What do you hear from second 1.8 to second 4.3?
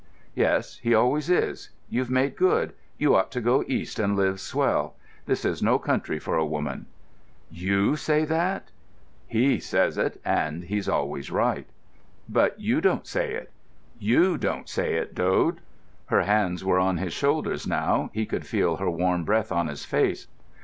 You've made good—you ought to go East and